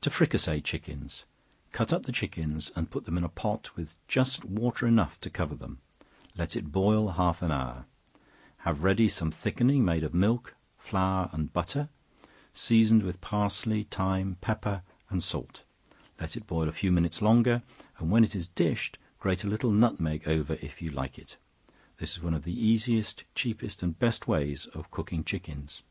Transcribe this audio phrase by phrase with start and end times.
[0.00, 1.26] To Fricassee Chickens.
[1.70, 5.28] Cut up the chickens, and put them in a pot with just water enough to
[5.28, 5.80] cover them;
[6.34, 7.84] let it boil half an hour;
[8.60, 11.90] have ready some thickening made of milk, flour, and butter,
[12.54, 15.62] seasoned with parsley, thyme, pepper, and salt;
[16.18, 17.62] let it boil a few minutes longer,
[17.98, 21.36] and when it is dished, grate a little nutmeg over, if you like it.
[21.98, 25.82] This is one of the easiest, cheapest and best ways of cooking chickens.